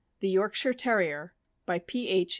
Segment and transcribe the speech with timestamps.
[0.19, 1.33] THE YORKSHIRE TERRIER.
[1.67, 2.07] BY P.
[2.09, 2.29] H.